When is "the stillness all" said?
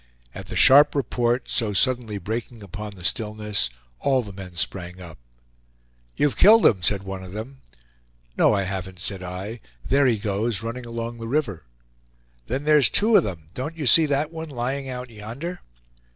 2.95-4.23